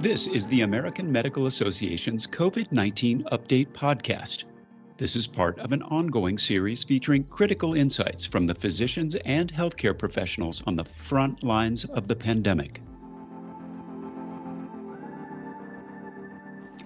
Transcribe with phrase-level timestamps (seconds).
[0.00, 4.44] This is the American Medical Association's COVID 19 Update Podcast.
[4.96, 9.96] This is part of an ongoing series featuring critical insights from the physicians and healthcare
[9.96, 12.82] professionals on the front lines of the pandemic.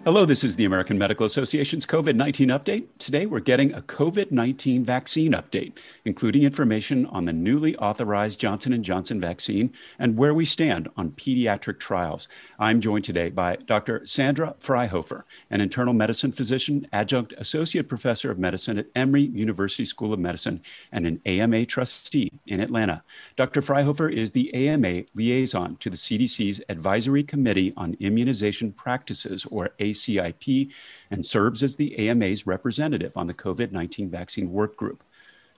[0.04, 2.86] Hello, this is the American Medical Association's COVID 19 update.
[2.98, 5.76] Today we're getting a COVID 19 vaccine update,
[6.06, 11.10] including information on the newly authorized Johnson & Johnson vaccine and where we stand on
[11.10, 12.28] pediatric trials.
[12.58, 14.06] I'm joined today by Dr.
[14.06, 20.14] Sandra Fryhofer, an internal medicine physician, adjunct associate professor of medicine at Emory University School
[20.14, 23.02] of Medicine, and an AMA trustee in Atlanta.
[23.36, 23.60] Dr.
[23.60, 29.87] Fryhofer is the AMA liaison to the CDC's Advisory Committee on Immunization Practices, or ACIP
[29.90, 30.72] ACIP
[31.10, 35.04] and serves as the AMA's representative on the COVID 19 vaccine work group.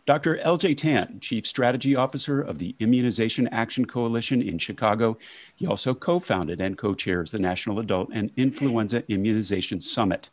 [0.07, 0.39] Dr.
[0.39, 5.17] LJ Tan, Chief Strategy Officer of the Immunization Action Coalition in Chicago.
[5.55, 10.31] He also co founded and co chairs the National Adult and Influenza Immunization Summit.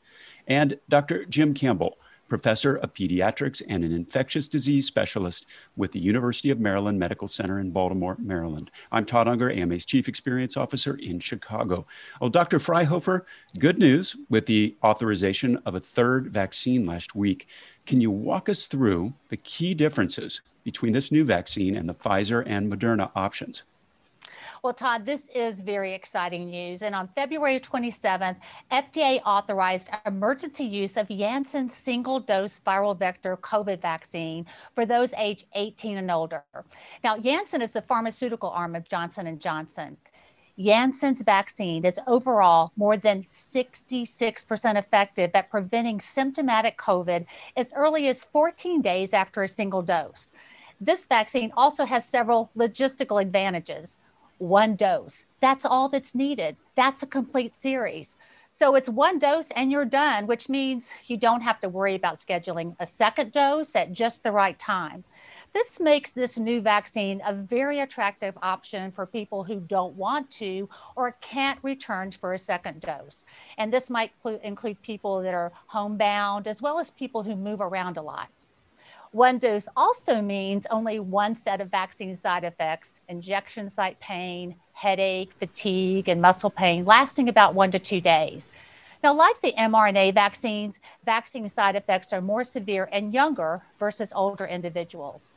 [0.47, 1.25] And Dr.
[1.25, 6.99] Jim Campbell, professor of pediatrics and an infectious disease specialist with the University of Maryland
[6.99, 8.71] Medical Center in Baltimore, Maryland.
[8.91, 11.85] I'm Todd Unger, AMA's Chief Experience Officer in Chicago.
[12.19, 12.59] Well, Dr.
[12.59, 13.23] Fryhofer,
[13.59, 17.47] good news with the authorization of a third vaccine last week.
[17.85, 22.43] Can you walk us through the key differences between this new vaccine and the Pfizer
[22.45, 23.63] and Moderna options?
[24.63, 26.81] Well, Todd, this is very exciting news.
[26.81, 28.37] And on February 27th,
[28.71, 35.45] FDA authorized emergency use of Janssen's single dose viral vector COVID vaccine for those age
[35.53, 36.43] 18 and older.
[37.03, 39.97] Now, Janssen is the pharmaceutical arm of Johnson & Johnson.
[40.59, 48.23] Janssen's vaccine is overall more than 66% effective at preventing symptomatic COVID as early as
[48.23, 50.31] 14 days after a single dose.
[50.81, 53.99] This vaccine also has several logistical advantages
[54.37, 55.25] one dose.
[55.41, 56.57] That's all that's needed.
[56.75, 58.17] That's a complete series.
[58.55, 62.17] So it's one dose and you're done, which means you don't have to worry about
[62.17, 65.03] scheduling a second dose at just the right time.
[65.53, 70.67] This makes this new vaccine a very attractive option for people who don't want to
[70.95, 73.25] or can't return for a second dose.
[73.59, 74.11] And this might
[74.43, 78.29] include people that are homebound as well as people who move around a lot.
[79.11, 85.33] One dose also means only one set of vaccine side effects injection site pain, headache,
[85.39, 88.51] fatigue, and muscle pain lasting about one to two days.
[89.03, 94.45] Now, like the mRNA vaccines, vaccine side effects are more severe and younger versus older
[94.45, 95.31] individuals.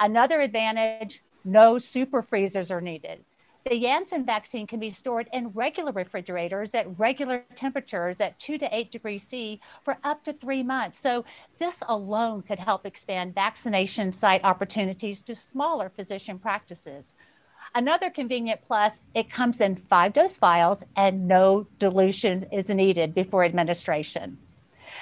[0.00, 3.24] Another advantage no super freezers are needed.
[3.64, 8.76] The Janssen vaccine can be stored in regular refrigerators at regular temperatures at 2 to
[8.76, 10.98] 8 degrees C for up to three months.
[10.98, 11.24] So,
[11.60, 17.16] this alone could help expand vaccination site opportunities to smaller physician practices.
[17.74, 23.44] Another convenient plus, it comes in five dose vials and no dilution is needed before
[23.44, 24.38] administration.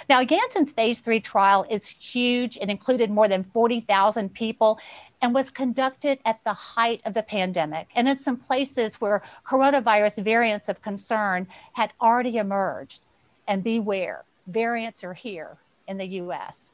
[0.08, 2.56] Now, Janssen's phase three trial is huge.
[2.56, 4.78] It included more than 40,000 people
[5.22, 10.24] and was conducted at the height of the pandemic and in some places where coronavirus
[10.24, 13.02] variants of concern had already emerged.
[13.46, 16.72] And beware, variants are here in the US.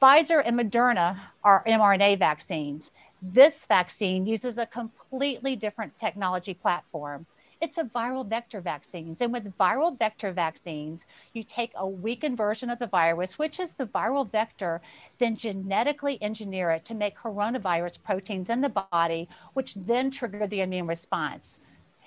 [0.00, 2.92] Pfizer and Moderna are mRNA vaccines.
[3.22, 7.26] This vaccine uses a completely different technology platform.
[7.58, 9.22] It's a viral vector vaccines.
[9.22, 13.72] And with viral vector vaccines, you take a weakened version of the virus, which is
[13.72, 14.82] the viral vector,
[15.18, 20.60] then genetically engineer it to make coronavirus proteins in the body, which then trigger the
[20.60, 21.58] immune response.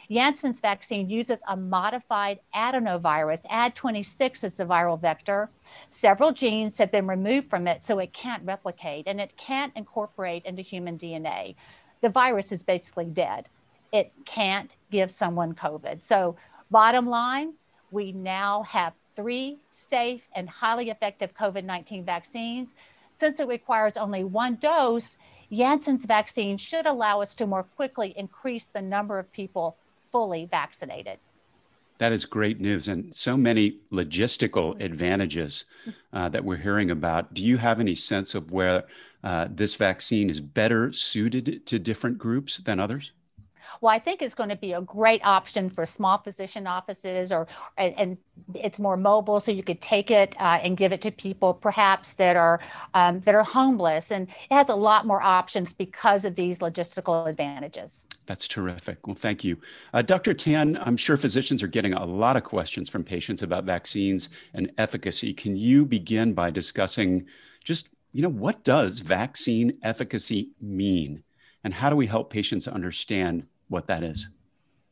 [0.10, 3.46] Janssen's vaccine uses a modified adenovirus.
[3.48, 5.50] Ad26 is the viral vector.
[5.90, 10.46] Several genes have been removed from it, so it can't replicate and it can't incorporate
[10.46, 11.56] into human DNA.
[12.02, 13.48] The virus is basically dead
[13.92, 16.04] it can't give someone COVID.
[16.04, 16.36] So,
[16.72, 17.54] bottom line,
[17.92, 22.74] we now have three safe and highly effective COVID 19 vaccines.
[23.20, 25.18] Since it requires only one dose,
[25.52, 29.76] Janssen's vaccine should allow us to more quickly increase the number of people
[30.12, 31.20] fully vaccinated.
[31.98, 35.66] That is great news, and so many logistical advantages
[36.14, 37.34] uh, that we're hearing about.
[37.34, 38.86] Do you have any sense of where
[39.22, 43.12] uh, this vaccine is better suited to different groups than others?
[43.82, 47.48] Well, I think it's going to be a great option for small physician offices, or
[47.78, 48.18] and, and
[48.54, 52.14] it's more mobile, so you could take it uh, and give it to people perhaps
[52.14, 52.60] that are
[52.94, 57.28] um, that are homeless, and it has a lot more options because of these logistical
[57.28, 58.06] advantages.
[58.26, 59.08] That's terrific.
[59.08, 59.58] Well, thank you.
[59.92, 60.36] Uh, Dr.
[60.36, 64.72] Tan, I'm sure physicians are getting a lot of questions from patients about vaccines and
[64.78, 65.34] efficacy.
[65.34, 67.26] Can you begin by discussing
[67.64, 71.24] just, you know, what does vaccine efficacy mean?
[71.64, 74.28] And how do we help patients understand what that is?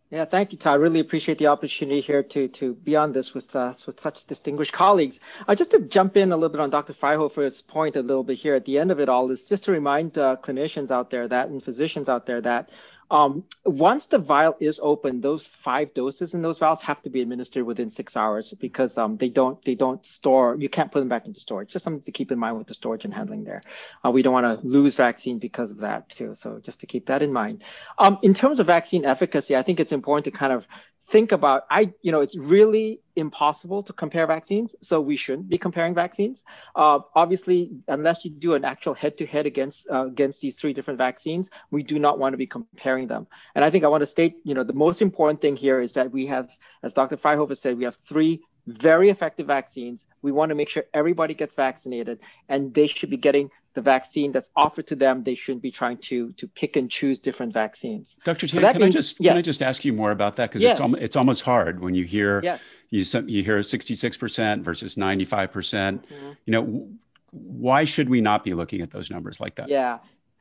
[0.10, 0.72] Yeah, thank you, Todd.
[0.72, 4.26] I really appreciate the opportunity here to to be on this with uh, with such
[4.26, 5.20] distinguished colleagues.
[5.46, 6.94] Uh, just to jump in a little bit on Dr.
[6.94, 9.72] Fryhofer's point a little bit here at the end of it all is just to
[9.74, 12.70] remind uh, clinicians out there that and physicians out there that
[13.10, 17.22] um, once the vial is open, those five doses in those vials have to be
[17.22, 20.58] administered within six hours because um, they don't they don't store.
[20.60, 21.70] You can't put them back into storage.
[21.72, 23.64] Just something to keep in mind with the storage and handling there.
[24.04, 26.34] Uh, we don't want to lose vaccine because of that too.
[26.34, 27.64] So just to keep that in mind.
[27.98, 30.68] Um, in terms of vaccine efficacy, I think it's important to kind of
[31.10, 35.58] think about i you know it's really impossible to compare vaccines so we shouldn't be
[35.58, 36.44] comparing vaccines.
[36.76, 41.50] Uh, obviously unless you do an actual head-to-head against uh, against these three different vaccines
[41.72, 43.26] we do not want to be comparing them.
[43.56, 45.94] And i think i want to state you know the most important thing here is
[45.94, 46.52] that we have
[46.84, 50.06] as dr fryhofer said we have three very effective vaccines.
[50.22, 52.20] We want to make sure everybody gets vaccinated,
[52.50, 55.24] and they should be getting the vaccine that's offered to them.
[55.24, 58.18] They shouldn't be trying to to pick and choose different vaccines.
[58.24, 58.48] Dr.
[58.48, 59.32] Tan, so can means, I just yes.
[59.32, 60.80] can I just ask you more about that because yes.
[60.80, 62.62] it's it's almost hard when you hear yes.
[62.90, 65.52] you you hear 66% versus 95%.
[65.52, 66.88] percent mm hmm You know,
[67.32, 69.70] why should we not be looking at those numbers like that?
[69.70, 70.00] Yeah.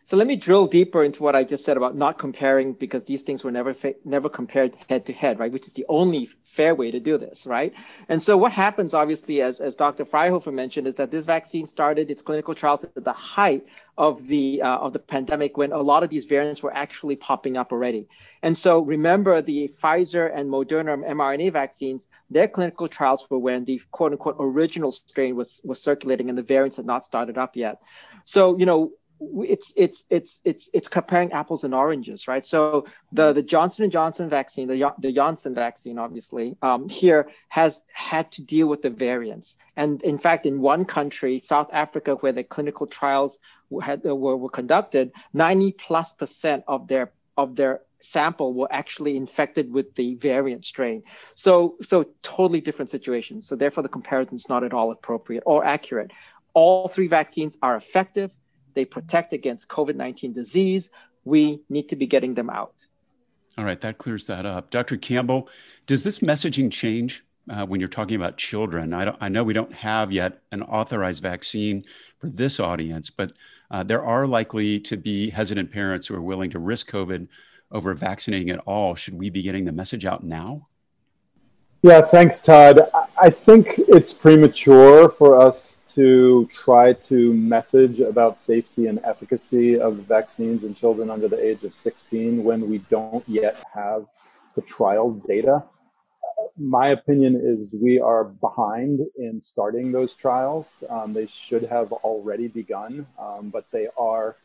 [0.08, 3.22] So let me drill deeper into what I just said about not comparing because these
[3.22, 5.50] things were never fa- never compared head to head, right?
[5.50, 7.72] Which is the only fair way to do this, right?
[8.08, 10.04] And so what happens, obviously, as, as Dr.
[10.04, 13.66] Fryhofer mentioned, is that this vaccine started its clinical trials at the height
[13.98, 17.56] of the uh, of the pandemic when a lot of these variants were actually popping
[17.56, 18.06] up already.
[18.42, 23.80] And so remember the Pfizer and Moderna mRNA vaccines, their clinical trials were when the
[23.90, 27.82] quote unquote original strain was was circulating and the variants had not started up yet.
[28.24, 32.44] So you know it's it's it's it's it's comparing apples and oranges, right?
[32.44, 37.82] So the the Johnson and Johnson vaccine, the the Janssen vaccine, obviously um, here has
[37.92, 42.32] had to deal with the variants, and in fact, in one country, South Africa, where
[42.32, 43.38] the clinical trials
[43.82, 49.72] had were, were conducted, ninety plus percent of their of their sample were actually infected
[49.72, 51.02] with the variant strain.
[51.34, 53.48] So so totally different situations.
[53.48, 56.10] So therefore, the comparison is not at all appropriate or accurate.
[56.52, 58.30] All three vaccines are effective
[58.76, 60.90] they protect against COVID 19 disease.
[61.24, 62.86] We need to be getting them out.
[63.58, 64.70] All right, that clears that up.
[64.70, 64.98] Dr.
[64.98, 65.48] Campbell,
[65.86, 68.92] does this messaging change uh, when you're talking about children?
[68.92, 71.84] I, I, know we don't have yet an authorized vaccine
[72.18, 73.32] for this audience, but
[73.70, 77.26] uh, there are likely to be hesitant parents who are willing to risk COVID
[77.72, 78.94] over vaccinating at all.
[78.94, 80.66] Should we be getting the message out now?
[81.82, 82.80] Yeah, thanks, Todd.
[83.20, 89.94] I think it's premature for us to try to message about safety and efficacy of
[89.96, 94.04] vaccines in children under the age of 16 when we don't yet have
[94.56, 95.64] the trial data.
[96.58, 100.84] My opinion is we are behind in starting those trials.
[100.90, 104.36] Um, they should have already begun, um, but they are,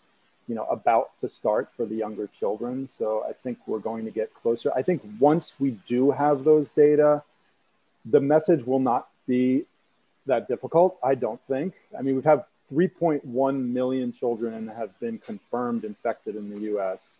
[0.48, 2.88] you know, about to start for the younger children.
[2.88, 4.72] So I think we're going to get closer.
[4.74, 7.24] I think once we do have those data,
[8.06, 9.66] the message will not be
[10.26, 11.74] that difficult, I don't think.
[11.98, 17.18] I mean, we've had 3.1 million children have been confirmed infected in the US.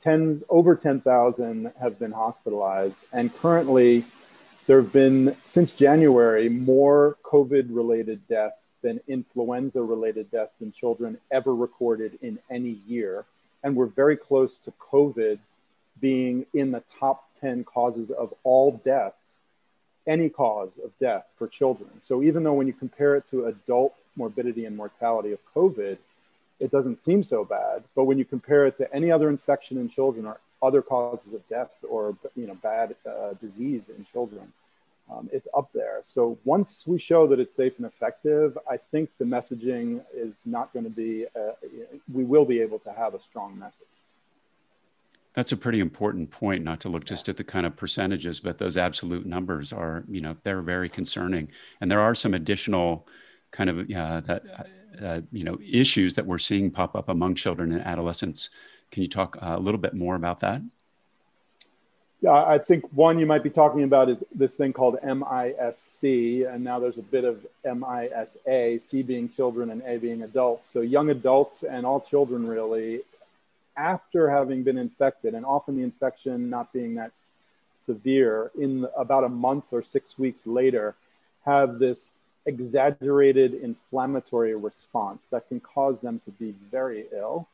[0.00, 2.98] Tens, over 10,000 have been hospitalized.
[3.12, 4.04] And currently,
[4.66, 11.18] there have been, since January, more COVID related deaths than influenza related deaths in children
[11.30, 13.24] ever recorded in any year.
[13.62, 15.38] And we're very close to COVID
[16.00, 19.40] being in the top 10 causes of all deaths
[20.06, 21.90] any cause of death for children.
[22.02, 25.98] So even though when you compare it to adult morbidity and mortality of COVID,
[26.58, 27.84] it doesn't seem so bad.
[27.94, 31.46] But when you compare it to any other infection in children or other causes of
[31.48, 34.52] death or you know bad uh, disease in children,
[35.10, 36.00] um, it's up there.
[36.04, 40.72] So once we show that it's safe and effective, I think the messaging is not
[40.72, 41.26] going to be.
[41.36, 41.52] Uh,
[42.12, 43.86] we will be able to have a strong message.
[45.36, 48.56] That's a pretty important point, not to look just at the kind of percentages, but
[48.56, 51.48] those absolute numbers are, you know, they're very concerning.
[51.82, 53.06] And there are some additional
[53.50, 54.42] kind of uh, that,
[55.02, 58.48] uh, you know, issues that we're seeing pop up among children and adolescents.
[58.90, 60.62] Can you talk uh, a little bit more about that?
[62.22, 66.02] Yeah, I think one you might be talking about is this thing called MISC,
[66.50, 70.70] and now there's a bit of MISA, C being children and A being adults.
[70.70, 73.02] So young adults and all children really
[73.76, 77.12] after having been infected, and often the infection not being that
[77.74, 80.94] severe, in about a month or six weeks later,
[81.44, 82.16] have this
[82.46, 87.46] exaggerated inflammatory response that can cause them to be very ill.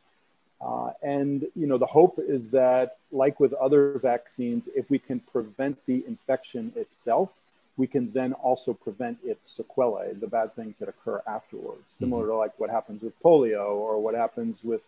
[0.61, 5.19] Uh, and you know the hope is that, like with other vaccines, if we can
[5.19, 7.31] prevent the infection itself,
[7.77, 12.33] we can then also prevent its sequelae, the bad things that occur afterwards, similar mm-hmm.
[12.33, 14.83] to like what happens with polio or what happens with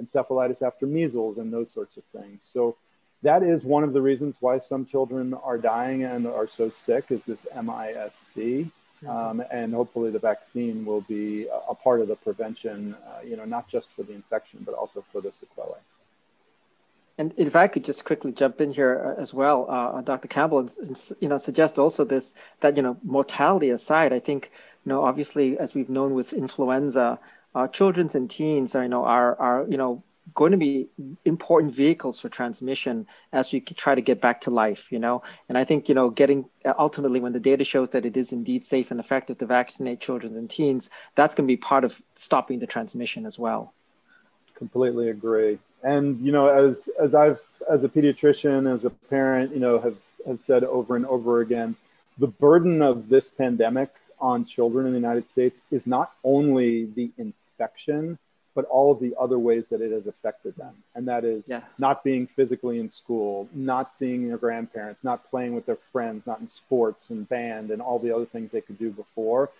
[0.00, 2.40] encephalitis after measles and those sorts of things.
[2.42, 2.76] So
[3.22, 7.06] that is one of the reasons why some children are dying and are so sick
[7.10, 8.70] is this MIS-C.
[9.04, 9.10] Mm-hmm.
[9.10, 13.36] Um, and hopefully the vaccine will be a, a part of the prevention, uh, you
[13.36, 15.78] know, not just for the infection, but also for the sequelae.
[17.18, 20.28] And if I could just quickly jump in here uh, as well, uh, Dr.
[20.28, 24.50] Campbell, and, and, you know, suggest also this that you know, mortality aside, I think
[24.84, 27.18] you know, obviously, as we've known with influenza,
[27.56, 30.02] uh, children and teens are you know are are you know
[30.34, 30.88] going to be
[31.24, 35.22] important vehicles for transmission as we try to get back to life, you know.
[35.48, 36.44] And I think, you know, getting
[36.78, 40.36] ultimately when the data shows that it is indeed safe and effective to vaccinate children
[40.36, 43.72] and teens, that's going to be part of stopping the transmission as well.
[44.56, 45.58] Completely agree.
[45.82, 49.98] And you know, as as I've as a pediatrician, as a parent, you know, have
[50.26, 51.76] have said over and over again,
[52.18, 57.10] the burden of this pandemic on children in the United States is not only the
[57.16, 57.34] infection
[58.56, 60.72] but all of the other ways that it has affected them.
[60.94, 61.60] And that is yeah.
[61.78, 66.40] not being physically in school, not seeing their grandparents, not playing with their friends, not
[66.40, 69.50] in sports and band and all the other things they could do before.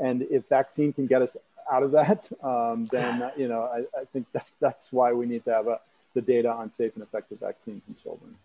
[0.00, 1.36] And if vaccine can get us
[1.70, 5.44] out of that, um, then, you know, I, I, think that that's why we need
[5.46, 5.80] to have a,
[6.14, 8.36] the data on safe and effective vaccines in children.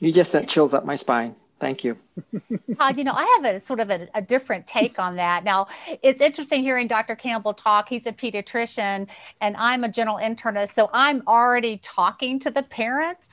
[0.00, 1.34] You just sent chills up my spine.
[1.60, 1.98] Thank you.
[2.78, 5.44] Todd, you know, I have a sort of a, a, different take on that.
[5.44, 5.68] Now,
[6.02, 7.14] it's interesting hearing Dr.
[7.14, 7.86] Campbell talk.
[7.86, 9.06] He's a pediatrician
[9.42, 10.74] and I'm a general internist.
[10.74, 13.28] So I'm already talking to the parents.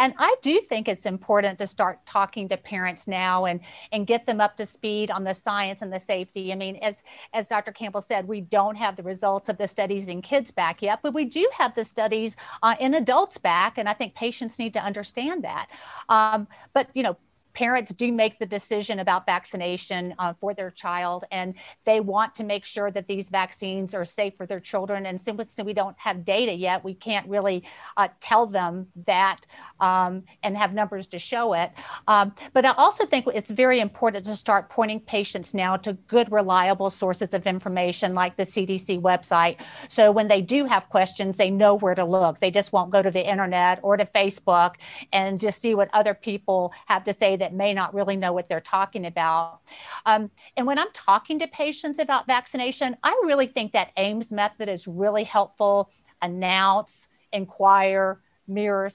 [0.00, 3.60] And I do think it's important to start talking to parents now and,
[3.92, 6.52] and get them up to speed on the science and the safety.
[6.52, 6.96] I mean, as,
[7.34, 7.70] as Dr.
[7.70, 11.12] Campbell said, we don't have the results of the studies in kids back yet, but
[11.12, 13.76] we do have the studies uh, in adults back.
[13.76, 15.68] And I think patients need to understand that.
[16.08, 17.18] Um, but, you know,
[17.60, 21.52] parents do make the decision about vaccination uh, for their child and
[21.84, 25.04] they want to make sure that these vaccines are safe for their children.
[25.04, 27.62] And since we don't have data yet we can't really
[27.98, 29.40] uh, tell them that
[29.78, 31.70] um, and have numbers to show it.
[32.08, 36.32] Um, but i also think it's very important to start pointing patients now to good
[36.32, 39.56] reliable sources of information like the cdc website.
[39.90, 42.40] So when they do have questions they know where to look.
[42.40, 44.76] They just won't go to the internet or to facebook
[45.12, 48.48] and just see what other people have to say that may not really know what
[48.48, 49.60] they're talking about.
[50.06, 54.68] Um, and when I'm talking to patients about vaccination, I really think that AIMS method
[54.68, 55.90] is really helpful.
[56.22, 58.90] Announce, inquire, mirror,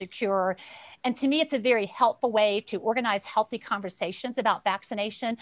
[0.00, 0.56] secure.
[1.04, 5.36] And to me, it's a very helpful way to organize healthy conversations about vaccination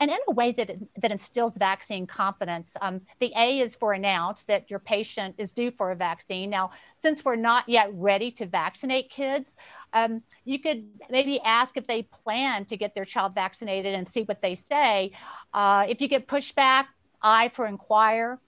[0.00, 2.76] and in a way that, that instills vaccine confidence.
[2.80, 6.50] Um, the A is for announce that your patient is due for a vaccine.
[6.50, 6.70] Now,
[7.00, 9.56] since we're not yet ready to vaccinate kids,
[9.92, 14.22] um, you could maybe ask if they plan to get their child vaccinated and see
[14.22, 15.12] what they say.
[15.52, 16.86] Uh, if you get pushback,
[17.20, 18.38] I for inquire.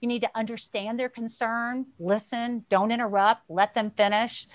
[0.00, 4.46] You need to understand their concern, listen, don't interrupt, let them finish.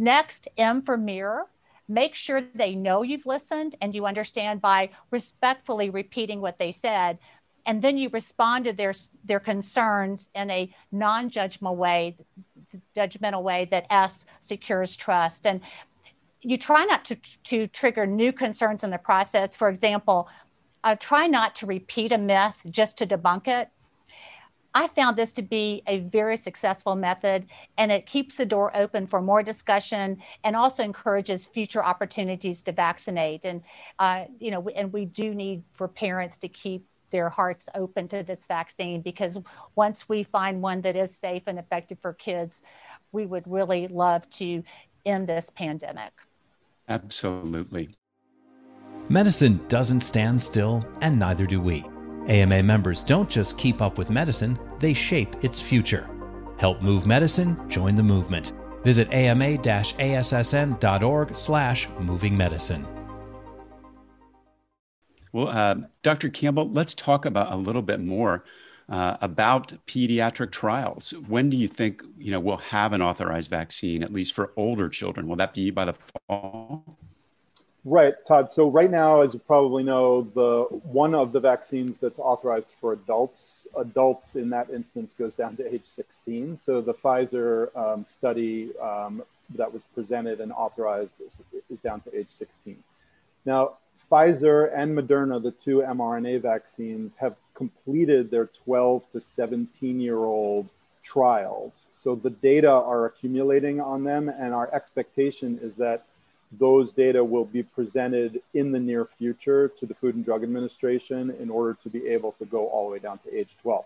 [0.00, 1.44] Next, M for mirror.
[1.86, 7.18] Make sure they know you've listened and you understand by respectfully repeating what they said.
[7.66, 12.16] And then you respond to their, their concerns in a non judgmental way
[12.96, 15.46] judgmental way that S secures trust.
[15.46, 15.60] And
[16.40, 19.54] you try not to, to trigger new concerns in the process.
[19.54, 20.28] For example,
[20.82, 23.68] uh, try not to repeat a myth just to debunk it.
[24.74, 27.46] I found this to be a very successful method
[27.76, 32.72] and it keeps the door open for more discussion and also encourages future opportunities to
[32.72, 33.44] vaccinate.
[33.44, 33.62] And,
[33.98, 38.22] uh, you know, and we do need for parents to keep their hearts open to
[38.22, 39.38] this vaccine because
[39.74, 42.62] once we find one that is safe and effective for kids,
[43.10, 44.62] we would really love to
[45.04, 46.12] end this pandemic.
[46.88, 47.90] Absolutely.
[49.08, 51.84] Medicine doesn't stand still, and neither do we.
[52.28, 56.08] AMA members don't just keep up with medicine, they shape its future.
[56.58, 58.52] Help move medicine, join the movement.
[58.84, 59.66] Visit ama-assn.org
[61.36, 62.86] slash moving medicine.
[65.32, 66.28] Well, uh, Dr.
[66.28, 68.44] Campbell, let's talk about a little bit more
[68.88, 71.14] uh, about pediatric trials.
[71.28, 74.88] When do you think you know we'll have an authorized vaccine, at least for older
[74.88, 75.28] children?
[75.28, 75.94] Will that be by the
[76.28, 76.98] fall?
[77.84, 78.52] Right, Todd.
[78.52, 82.92] So right now, as you probably know, the one of the vaccines that's authorized for
[82.92, 86.58] adults, adults in that instance goes down to age 16.
[86.58, 89.22] So the Pfizer um, study um,
[89.54, 92.76] that was presented and authorized is, is down to age 16.
[93.46, 93.78] Now,
[94.10, 100.68] Pfizer and Moderna, the two mRNA vaccines, have completed their 12 to 17 year old
[101.02, 101.86] trials.
[102.02, 106.04] So the data are accumulating on them, and our expectation is that
[106.52, 111.30] those data will be presented in the near future to the Food and Drug Administration
[111.38, 113.84] in order to be able to go all the way down to age 12.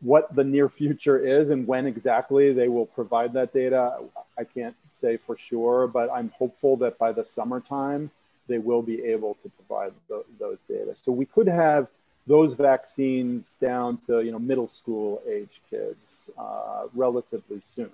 [0.00, 3.98] what the near future is and when exactly they will provide that data,
[4.38, 8.10] I can't say for sure, but I'm hopeful that by the summertime,
[8.46, 10.94] they will be able to provide the, those data.
[11.02, 11.88] So we could have
[12.28, 17.90] those vaccines down to you know middle school age kids uh, relatively soon.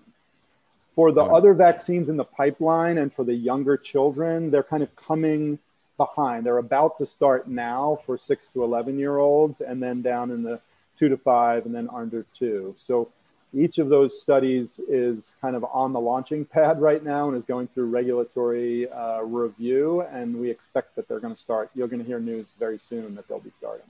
[0.94, 4.94] For the other vaccines in the pipeline and for the younger children, they're kind of
[4.94, 5.58] coming
[5.96, 6.46] behind.
[6.46, 10.42] They're about to start now for six to 11 year olds and then down in
[10.42, 10.60] the
[10.96, 12.76] two to five and then under two.
[12.78, 13.10] So
[13.52, 17.44] each of those studies is kind of on the launching pad right now and is
[17.44, 20.02] going through regulatory uh, review.
[20.02, 23.14] And we expect that they're going to start, you're going to hear news very soon
[23.14, 23.86] that they'll be starting.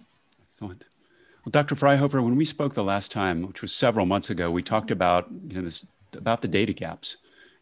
[0.51, 0.85] Excellent.
[1.45, 1.75] Well, Dr.
[1.75, 5.29] Fryhofer, when we spoke the last time, which was several months ago, we talked about
[5.49, 5.85] you know this
[6.15, 7.17] about the data gaps.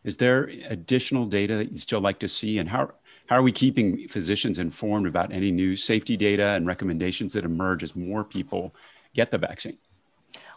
[0.05, 2.93] Is there additional data that you still like to see, and how
[3.27, 7.83] how are we keeping physicians informed about any new safety data and recommendations that emerge
[7.83, 8.75] as more people
[9.15, 9.79] get the vaccine?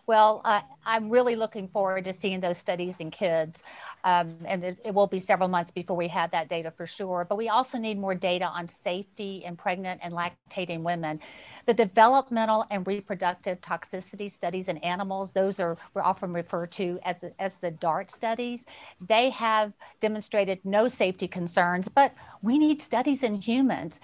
[0.08, 3.64] Well, uh, I'm really looking forward to seeing those studies in kids.
[4.04, 7.26] Um, and it, it, will be several months before we have that data for sure.
[7.28, 11.20] But we also need more data on safety in pregnant and lactating women.
[11.66, 17.16] The developmental and reproductive toxicity studies in animals, those are we're often referred to as
[17.20, 18.68] the, as the DART studies.
[19.02, 24.00] They have demonstrated no safety concerns, but we need studies in humans.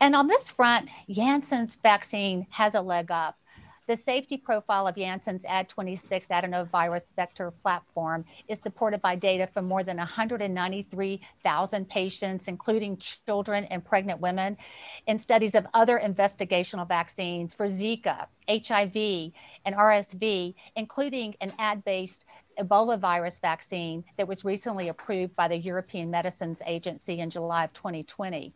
[0.00, 3.36] And on this front, Janssen's vaccine has a leg up.
[3.92, 9.84] The safety profile of Janssen's Ad26 adenovirus vector platform is supported by data from more
[9.84, 14.56] than 193,000 patients, including children and pregnant women,
[15.06, 19.32] in studies of other investigational vaccines for Zika, HIV,
[19.66, 22.24] and RSV, including an ad based
[22.58, 27.74] Ebola virus vaccine that was recently approved by the European Medicines Agency in July of
[27.74, 28.54] 2020.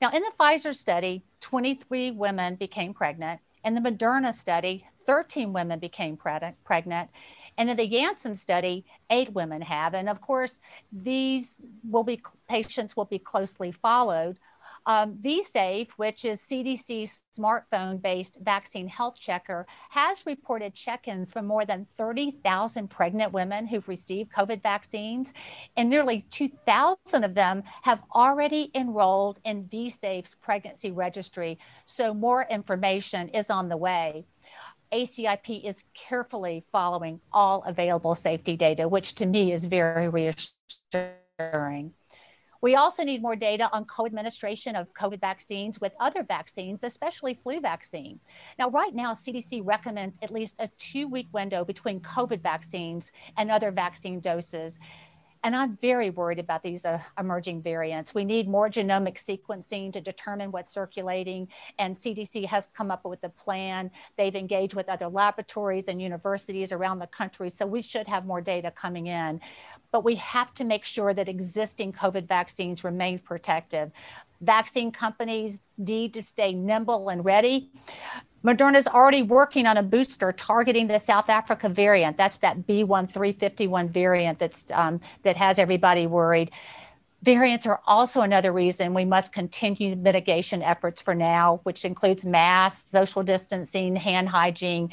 [0.00, 5.78] Now, in the Pfizer study, 23 women became pregnant in the Moderna study, 13 women
[5.78, 7.10] became pregnant.
[7.58, 9.94] And in the Janssen study, eight women have.
[9.94, 10.58] And of course,
[10.90, 14.38] these will be patients will be closely followed
[14.86, 21.46] um, VSafe, which is CDC's smartphone based vaccine health checker, has reported check ins from
[21.46, 25.32] more than 30,000 pregnant women who've received COVID vaccines,
[25.76, 31.58] and nearly 2,000 of them have already enrolled in VSafe's pregnancy registry.
[31.86, 34.24] So more information is on the way.
[34.92, 41.94] ACIP is carefully following all available safety data, which to me is very reassuring.
[42.62, 47.60] We also need more data on co-administration of COVID vaccines with other vaccines, especially flu
[47.60, 48.20] vaccine.
[48.56, 53.72] Now, right now, CDC recommends at least a two-week window between COVID vaccines and other
[53.72, 54.78] vaccine doses.
[55.44, 58.14] And I'm very worried about these uh, emerging variants.
[58.14, 61.48] We need more genomic sequencing to determine what's circulating.
[61.80, 63.90] And CDC has come up with a plan.
[64.16, 67.50] They've engaged with other laboratories and universities around the country.
[67.50, 69.40] So we should have more data coming in
[69.92, 73.92] but we have to make sure that existing COVID vaccines remain protective.
[74.40, 77.70] Vaccine companies need to stay nimble and ready.
[78.42, 82.16] Moderna is already working on a booster targeting the South Africa variant.
[82.16, 86.50] That's that B1351 variant that's um, that has everybody worried.
[87.22, 92.90] Variants are also another reason we must continue mitigation efforts for now, which includes masks,
[92.90, 94.88] social distancing, hand hygiene.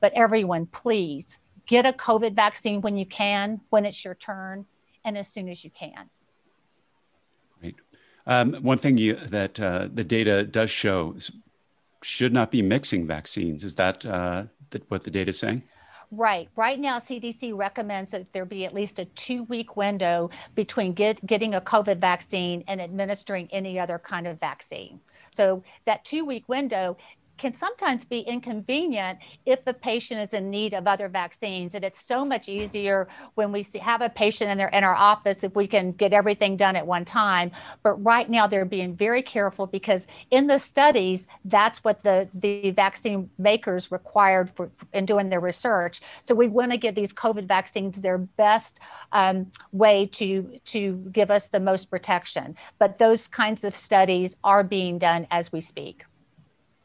[0.00, 1.38] But everyone, please
[1.70, 4.66] get a COVID vaccine when you can, when it's your turn,
[5.04, 6.10] and as soon as you can.
[7.60, 7.76] Great.
[8.26, 11.30] Um, one thing you, that uh, the data does show is
[12.02, 13.62] should not be mixing vaccines.
[13.62, 14.44] Is that uh,
[14.88, 15.62] what the data is saying?
[16.10, 16.48] Right.
[16.56, 21.24] Right now, CDC recommends that there be at least a two week window between get,
[21.24, 24.98] getting a COVID vaccine and administering any other kind of vaccine.
[25.32, 26.96] So that two week window
[27.40, 31.74] can sometimes be inconvenient if the patient is in need of other vaccines.
[31.74, 35.42] And it's so much easier when we have a patient and they're in our office
[35.42, 37.50] if we can get everything done at one time.
[37.82, 42.72] But right now, they're being very careful because in the studies, that's what the, the
[42.72, 46.02] vaccine makers required for in doing their research.
[46.26, 48.80] So we want to give these COVID vaccines their best
[49.12, 52.54] um, way to, to give us the most protection.
[52.78, 56.04] But those kinds of studies are being done as we speak.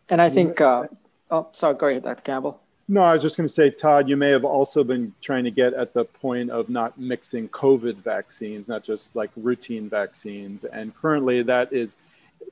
[0.10, 0.88] And I think, uh,
[1.32, 2.22] oh, sorry, go ahead, Dr.
[2.22, 2.62] Campbell.
[2.88, 5.52] No, I was just going to say, Todd, you may have also been trying to
[5.52, 10.65] get at the point of not mixing COVID vaccines, not just like routine vaccines.
[10.65, 11.98] And currently, that is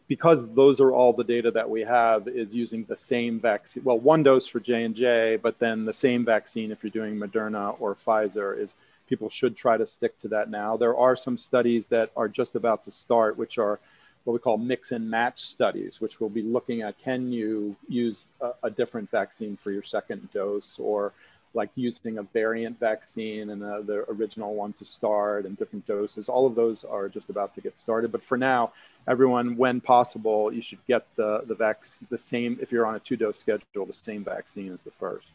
[0.08, 3.84] because those are all the data that we have is using the same vaccine.
[3.84, 7.16] Well, one dose for J and J, but then the same vaccine if you're doing
[7.16, 8.76] Moderna or Pfizer is.
[9.06, 10.78] People should try to stick to that now.
[10.78, 13.80] There are some studies that are just about to start, which are
[14.24, 18.28] what we call mix and match studies, which will be looking at can you use
[18.42, 21.14] a, a different vaccine for your second dose or
[21.54, 26.28] like using a variant vaccine and uh, the original one to start and different doses.
[26.28, 28.12] All of those are just about to get started.
[28.12, 28.72] But for now,
[29.08, 33.00] everyone, when possible, you should get the the vaccine the same if you're on a
[33.00, 35.28] two dose schedule, the same vaccine as the first.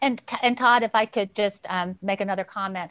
[0.00, 2.90] And and Todd, if I could just um, make another comment.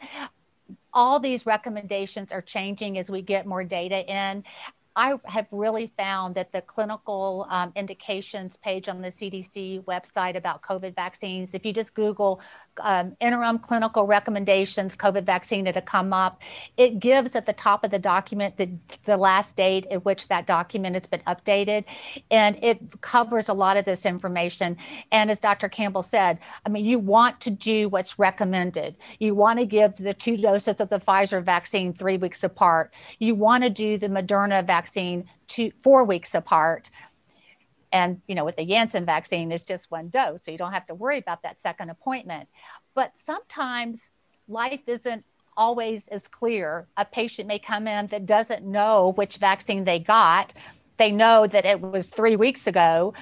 [0.92, 4.44] All these recommendations are changing as we get more data in.
[4.96, 10.62] I have really found that the clinical um, indications page on the CDC website about
[10.62, 12.40] COVID vaccines, if you just Google
[12.80, 16.40] um, interim clinical recommendations, COVID vaccine, it'll come up.
[16.76, 18.70] It gives at the top of the document the,
[19.04, 21.84] the last date at which that document has been updated.
[22.30, 24.76] And it covers a lot of this information.
[25.12, 25.68] And as Dr.
[25.68, 28.96] Campbell said, I mean, you want to do what's recommended.
[29.20, 32.92] You want to give the two doses of the Pfizer vaccine three weeks apart.
[33.20, 36.88] You want to do the Moderna vaccine vaccine two, four weeks apart.
[37.92, 40.44] And, you know, with the Janssen vaccine, it's just one dose.
[40.44, 42.48] So you don't have to worry about that second appointment.
[42.94, 44.10] But sometimes
[44.48, 46.86] life isn't always as clear.
[46.96, 50.54] A patient may come in that doesn't know which vaccine they got.
[50.96, 53.12] They know that it was three weeks ago.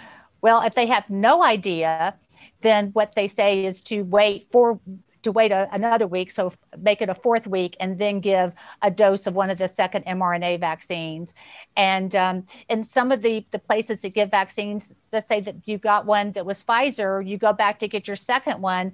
[0.42, 2.14] Well, if they have no idea,
[2.60, 4.78] then what they say is to wait four
[5.22, 8.52] to wait a, another week, so make it a fourth week, and then give
[8.82, 11.30] a dose of one of the second mRNA vaccines.
[11.76, 15.78] And um, in some of the, the places that give vaccines, let's say that you
[15.78, 18.92] got one that was Pfizer, you go back to get your second one,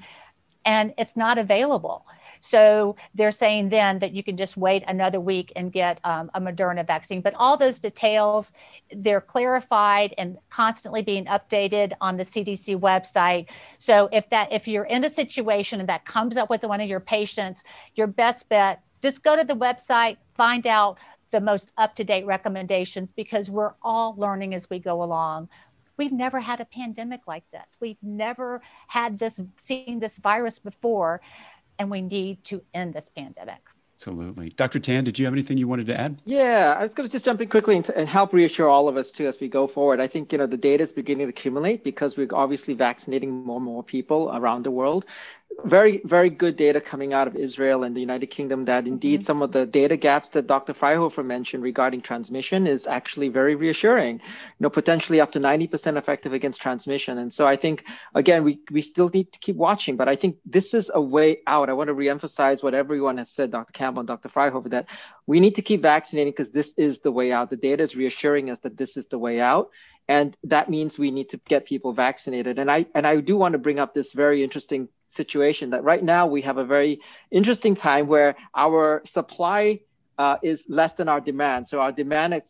[0.64, 2.06] and it's not available.
[2.44, 6.40] So they're saying then that you can just wait another week and get um, a
[6.42, 7.22] Moderna vaccine.
[7.22, 8.52] But all those details,
[8.94, 13.46] they're clarified and constantly being updated on the CDC website.
[13.78, 16.88] So if that if you're in a situation and that comes up with one of
[16.88, 20.98] your patients, your best bet just go to the website, find out
[21.30, 25.48] the most up-to-date recommendations because we're all learning as we go along
[25.96, 27.64] we've never had a pandemic like this.
[27.80, 31.20] We've never had this, seen this virus before
[31.78, 33.60] and we need to end this pandemic.
[33.96, 34.50] Absolutely.
[34.50, 34.80] Dr.
[34.80, 36.20] Tan, did you have anything you wanted to add?
[36.24, 38.96] Yeah, I was going to just jump in quickly and, and, help reassure all of
[38.96, 40.00] us too as we go forward.
[40.00, 43.56] I think, you know, the data is beginning to accumulate because we're obviously vaccinating more
[43.56, 45.06] and more people around the world
[45.64, 49.26] very, very good data coming out of Israel and the United Kingdom that indeed mm-hmm.
[49.26, 50.74] some of the data gaps that Dr.
[50.74, 54.16] Fryhofer mentioned regarding transmission is actually very reassuring.
[54.16, 57.18] You know, potentially up to 90% effective against transmission.
[57.18, 60.36] And so I think, again, we, we still need to keep watching, but I think
[60.44, 61.68] this is a way out.
[61.68, 63.72] I want to reemphasize what everyone has said, Dr.
[63.72, 64.28] Campbell and Dr.
[64.28, 64.88] Fryhofer, that
[65.26, 67.50] we need to keep vaccinating because this is the way out.
[67.50, 69.70] The data is reassuring us that this is the way out
[70.08, 73.52] and that means we need to get people vaccinated and i and i do want
[73.52, 77.00] to bring up this very interesting situation that right now we have a very
[77.30, 79.80] interesting time where our supply
[80.18, 81.68] uh, is less than our demand.
[81.68, 82.40] So our demand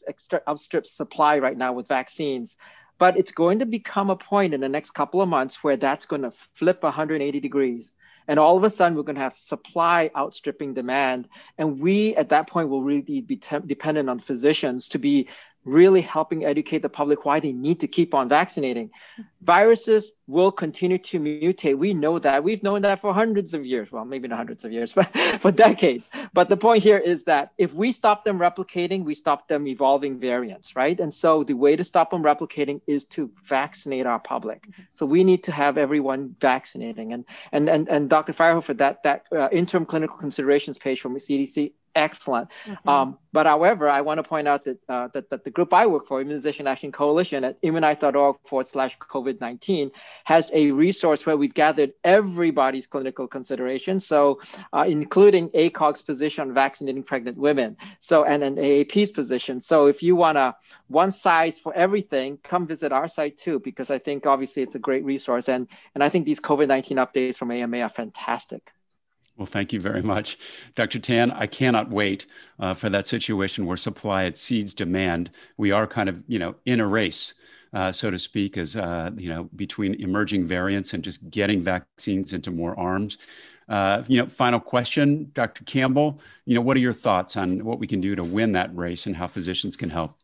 [0.48, 2.56] outstrips supply right now with vaccines.
[2.98, 6.06] But it's going to become a point in the next couple of months where that's
[6.06, 7.92] going to flip 180 degrees.
[8.28, 11.28] And all of a sudden we're going to have supply outstripping demand.
[11.58, 15.28] And we at that point will really be te- dependent on physicians to be
[15.64, 18.90] really helping educate the public why they need to keep on vaccinating.
[19.42, 21.76] Viruses will continue to mutate.
[21.76, 22.42] We know that.
[22.42, 23.92] We've known that for hundreds of years.
[23.92, 26.10] Well, maybe not hundreds of years, but for decades.
[26.32, 30.18] But the point here is that if we stop them replicating, we stop them evolving
[30.18, 30.98] variants, right?
[30.98, 34.68] And so the way to stop them replicating is to vaccinate our public.
[34.94, 37.12] So we need to have everyone vaccinating.
[37.12, 38.32] And and and, and Dr.
[38.32, 42.50] Fryhofer, that that uh, interim clinical considerations page from the CDC excellent.
[42.66, 42.88] Mm-hmm.
[42.88, 45.86] Um, but however, I want to point out that, uh, that, that the group I
[45.86, 49.90] work for, Immunization Action Coalition at immunize.org forward slash COVID 19,
[50.24, 54.06] has a resource where we've gathered everybody's clinical considerations.
[54.06, 54.40] So,
[54.72, 57.76] uh, including ACOG's position on vaccinating pregnant women.
[58.00, 59.60] So, and an AAP's position.
[59.60, 60.54] So, if you want to
[60.88, 64.78] one size for everything, come visit our site too, because I think obviously it's a
[64.78, 65.48] great resource.
[65.48, 68.70] And, and I think these COVID 19 updates from AMA are fantastic.
[69.36, 70.38] Well, thank you very much.
[70.76, 71.00] Dr.
[71.00, 72.26] Tan, I cannot wait
[72.60, 75.30] uh, for that situation where supply exceeds demand.
[75.56, 77.34] We are kind of, you know, in a race,
[77.72, 82.32] uh, so to speak, as, uh, you know, between emerging variants and just getting vaccines
[82.32, 83.18] into more arms.
[83.68, 85.64] Uh, you know, final question, Dr.
[85.64, 88.74] Campbell, you know, what are your thoughts on what we can do to win that
[88.76, 90.16] race and how physicians can help?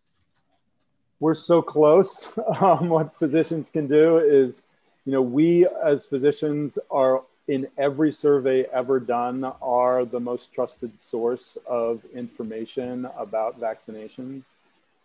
[1.18, 2.28] We're so close.
[2.60, 4.64] Um, what physicians can do is,
[5.04, 11.00] you know, we as physicians are in every survey ever done are the most trusted
[11.00, 14.44] source of information about vaccinations.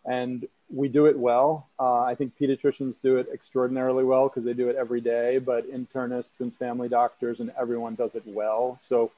[0.06, 1.68] And we do it well.
[1.80, 5.68] Uh, I think pediatricians do it extraordinarily well because they do it every day, but
[5.72, 8.78] internists and family doctors and everyone does it well.
[8.80, 9.12] So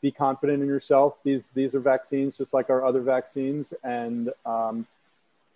[0.00, 1.18] be confident in yourself.
[1.24, 3.74] These, these are vaccines just like our other vaccines.
[3.82, 4.86] And um,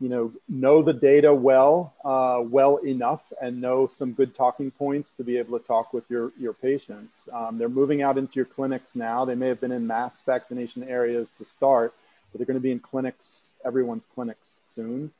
[0.02, 5.12] you know, know the data well, uh, well enough, and know some good talking points
[5.12, 7.28] to be able to talk with your your patients.
[7.32, 9.24] Um, they're moving out into your clinics now.
[9.24, 11.94] They may have been in mass vaccination areas to start,
[12.32, 15.12] but they're going to be in clinics, everyone's clinics soon.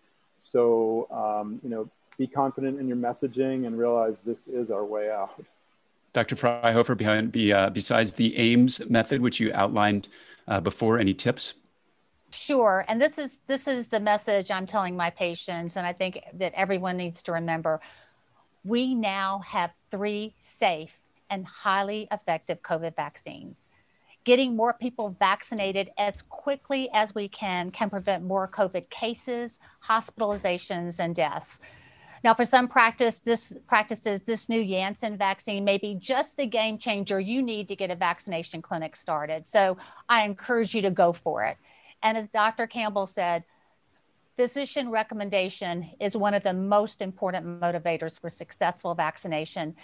[0.42, 5.12] So, um, you know, be confident in your messaging and realize this is our way
[5.12, 5.40] out.
[6.12, 6.34] Dr.
[6.34, 10.08] Fryhofer, behind, be, uh, besides the AIMS method, which you outlined
[10.48, 11.54] uh, before, any tips?
[12.32, 16.22] Sure, and this is this is the message I'm telling my patients, and I think
[16.34, 17.80] that everyone needs to remember.
[18.64, 20.92] We now have three safe
[21.28, 23.68] and highly effective COVID vaccines.
[24.24, 31.00] Getting more people vaccinated as quickly as we can can prevent more COVID cases, hospitalizations,
[31.00, 31.60] and deaths.
[32.24, 36.78] Now, for some practice, this practices, this new Janssen vaccine may be just the game
[36.78, 39.48] changer you need to get a vaccination clinic started.
[39.48, 39.76] So
[40.08, 41.58] I encourage you to go for it.
[42.02, 42.66] And as Dr.
[42.66, 43.44] Campbell said,
[44.36, 49.76] physician recommendation is one of the most important motivators for successful vaccination.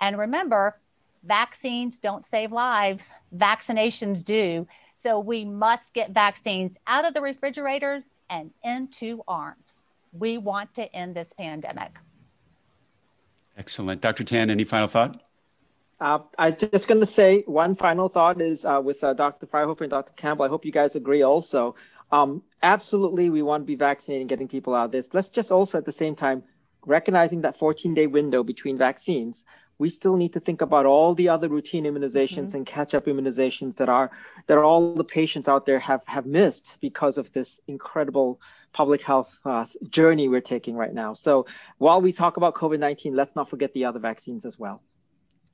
[0.00, 0.78] And remember,
[1.24, 4.66] vaccines don't save lives, vaccinations do.
[4.96, 9.84] So we must get vaccines out of the refrigerators and into arms.
[10.12, 11.96] We want to end this pandemic.
[13.56, 14.00] Excellent.
[14.00, 14.24] Dr.
[14.24, 15.22] Tan, any final thought?
[16.02, 19.46] Uh, I'm just going to say one final thought is uh, with uh, Dr.
[19.46, 20.12] Fryhofer and Dr.
[20.14, 20.44] Campbell.
[20.44, 21.76] I hope you guys agree also.
[22.10, 25.10] Um, absolutely, we want to be vaccinating, getting people out of this.
[25.12, 26.42] Let's just also at the same time
[26.84, 29.44] recognizing that 14 day window between vaccines
[29.78, 32.58] we still need to think about all the other routine immunizations mm-hmm.
[32.58, 34.12] and catch-up immunizations that are
[34.46, 38.40] that are all the patients out there have have missed because of this incredible
[38.72, 41.14] public health uh, journey we're taking right now.
[41.14, 41.46] So
[41.78, 44.82] while we talk about COVID-19, let's not forget the other vaccines as well.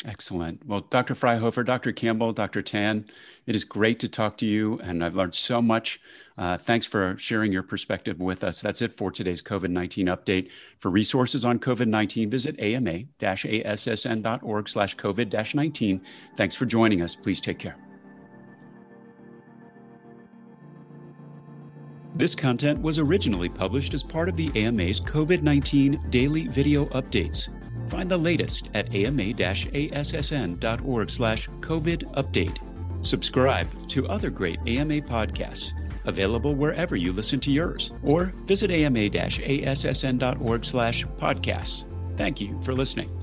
[0.05, 0.65] Excellent.
[0.65, 1.17] Well, Dr.
[1.17, 1.91] Fryhofer, Dr.
[1.91, 2.63] Campbell, Dr.
[2.63, 3.05] Tan,
[3.47, 6.01] it is great to talk to you, and I've learned so much.
[6.37, 8.61] Uh, thanks for sharing your perspective with us.
[8.61, 10.51] That's it for today's COVID 19 update.
[10.79, 16.01] For resources on COVID 19, visit ama assn.org slash COVID 19.
[16.37, 17.17] Thanks for joining us.
[17.17, 17.77] Please take care.
[22.15, 27.49] This content was originally published as part of the AMA's COVID 19 daily video updates.
[27.89, 29.41] Find the latest at ama-assn.org
[31.11, 32.59] slash COVID update.
[33.07, 35.73] Subscribe to other great AMA podcasts
[36.09, 41.85] available wherever you listen to yours, or visit ama-assn.org slash podcasts.
[42.17, 43.18] Thank you for listening.